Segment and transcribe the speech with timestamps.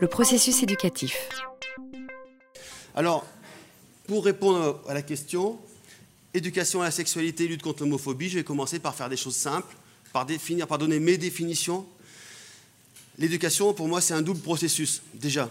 [0.00, 1.16] le processus éducatif.
[2.94, 3.26] Alors,
[4.06, 5.58] pour répondre à la question,
[6.34, 9.74] éducation à la sexualité, lutte contre l'homophobie, je vais commencer par faire des choses simples,
[10.12, 11.86] par définir, par donner mes définitions.
[13.18, 15.50] L'éducation, pour moi, c'est un double processus, déjà.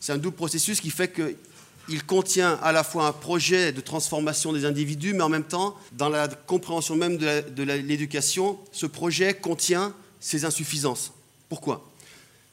[0.00, 4.52] C'est un double processus qui fait qu'il contient à la fois un projet de transformation
[4.52, 9.94] des individus, mais en même temps, dans la compréhension même de l'éducation, ce projet contient
[10.18, 11.12] ses insuffisances.
[11.48, 11.91] Pourquoi?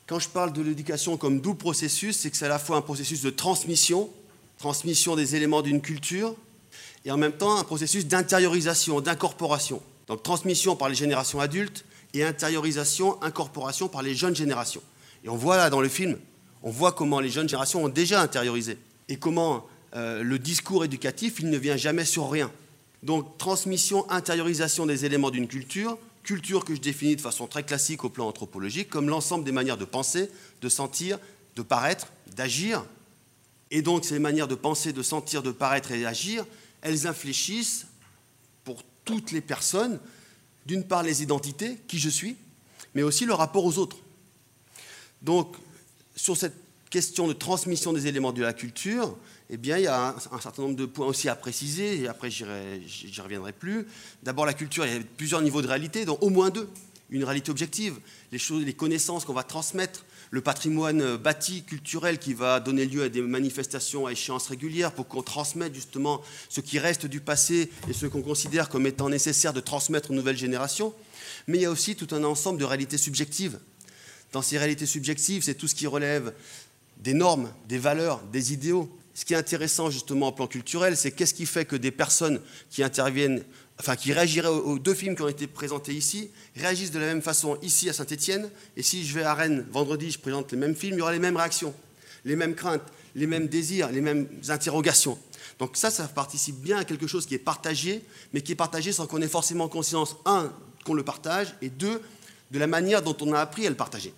[0.09, 2.81] Quand je parle de l'éducation comme double processus, c'est que c'est à la fois un
[2.81, 4.09] processus de transmission,
[4.57, 6.35] transmission des éléments d'une culture,
[7.05, 9.83] et en même temps un processus d'intériorisation, d'incorporation.
[10.07, 14.81] Donc transmission par les générations adultes et intériorisation, incorporation par les jeunes générations.
[15.23, 16.17] Et on voit là dans le film,
[16.63, 21.39] on voit comment les jeunes générations ont déjà intériorisé et comment euh, le discours éducatif,
[21.39, 22.51] il ne vient jamais sur rien.
[23.03, 28.03] Donc transmission, intériorisation des éléments d'une culture, culture que je définis de façon très classique
[28.03, 30.29] au plan anthropologique comme l'ensemble des manières de penser,
[30.61, 31.17] de sentir,
[31.55, 32.85] de paraître, d'agir.
[33.71, 36.45] Et donc ces manières de penser, de sentir, de paraître et d'agir,
[36.83, 37.87] elles infléchissent
[38.63, 39.99] pour toutes les personnes,
[40.67, 42.35] d'une part les identités, qui je suis,
[42.93, 43.97] mais aussi le rapport aux autres.
[45.23, 45.55] Donc
[46.15, 49.15] sur cette question de transmission des éléments de la culture,
[49.49, 52.29] eh bien, il y a un, certain nombre de points aussi à préciser, et après
[52.31, 53.87] j'y reviendrai plus.
[54.23, 56.69] D'abord, la culture, il y a plusieurs niveaux de réalité, dont au moins deux.
[57.11, 57.95] Une réalité objective,
[58.31, 63.01] les, choses, les connaissances qu'on va transmettre, le patrimoine bâti, culturel qui va donner lieu
[63.01, 67.71] à des manifestations à échéances régulières pour qu'on transmette justement ce qui reste du passé
[67.89, 70.93] et ce qu'on considère comme étant nécessaire de transmettre aux nouvelles générations.
[71.47, 73.59] Mais il y a aussi tout un ensemble de réalités subjectives.
[74.31, 76.33] Dans ces réalités subjectives, c'est tout ce qui relève
[76.99, 78.89] des normes, des valeurs, des idéaux.
[79.13, 82.39] Ce qui est intéressant justement au plan culturel, c'est qu'est-ce qui fait que des personnes
[82.69, 83.43] qui interviennent,
[83.79, 87.21] enfin qui réagiraient aux deux films qui ont été présentés ici, réagissent de la même
[87.21, 90.75] façon ici à Saint-Étienne, et si je vais à Rennes vendredi, je présente les mêmes
[90.75, 91.73] films, il y aura les mêmes réactions,
[92.23, 92.83] les mêmes craintes,
[93.15, 95.17] les mêmes désirs, les mêmes interrogations.
[95.57, 98.01] Donc ça, ça participe bien à quelque chose qui est partagé,
[98.31, 100.53] mais qui est partagé sans qu'on ait forcément conscience, un,
[100.85, 102.01] qu'on le partage, et deux,
[102.51, 104.13] de la manière dont on a appris à le partager.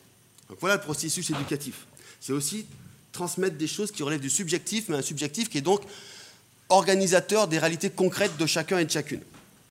[0.48, 1.88] Donc voilà le processus éducatif
[2.22, 2.66] c'est aussi
[3.12, 5.82] transmettre des choses qui relèvent du subjectif, mais un subjectif qui est donc
[6.70, 9.20] organisateur des réalités concrètes de chacun et de chacune.